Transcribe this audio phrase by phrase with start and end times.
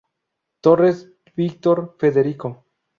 [0.61, 2.65] Torres, Víctor Federico.